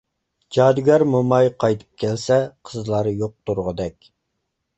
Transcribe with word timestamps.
جادۇگەر 0.55 1.03
موماي 1.15 1.49
قايتىپ 1.63 2.01
كەلسە، 2.05 2.39
قىزلار 2.71 3.11
يوق 3.19 3.37
تۇرغۇدەك. 3.51 4.11